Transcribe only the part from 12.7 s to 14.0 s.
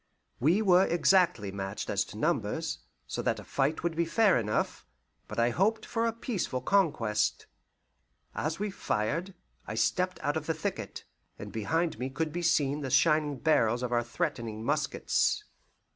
the shining barrels of